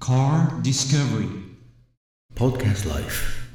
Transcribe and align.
Car 0.00 0.58
Discovery. 0.62 1.28
Podcast 2.34 2.86
Life. 2.86 3.49